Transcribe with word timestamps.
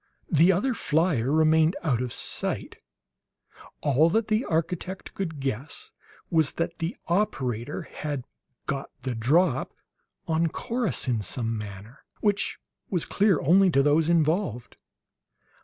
The 0.31 0.51
other 0.51 0.73
flier 0.73 1.31
remained 1.31 1.75
out 1.83 2.01
of 2.01 2.11
sight. 2.11 2.77
All 3.81 4.09
that 4.09 4.29
the 4.29 4.43
architect 4.45 5.13
could 5.13 5.39
guess 5.39 5.91
was 6.31 6.53
that 6.53 6.79
the 6.79 6.97
operator 7.05 7.83
had 7.83 8.25
"got 8.65 8.89
the 9.03 9.13
drop" 9.13 9.75
on 10.27 10.47
Corrus 10.47 11.07
in 11.07 11.21
some 11.21 11.55
manner 11.55 11.99
which 12.19 12.57
was 12.89 13.05
clear 13.05 13.39
only 13.41 13.69
to 13.69 13.83
those 13.83 14.09
involved. 14.09 14.75